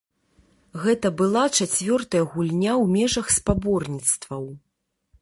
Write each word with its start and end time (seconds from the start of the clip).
Гэта 0.85 1.11
была 1.19 1.43
чацвёртая 1.59 2.23
гульня 2.33 2.73
ў 2.73 2.85
межах 2.97 3.27
спаборніцтваў. 3.39 4.43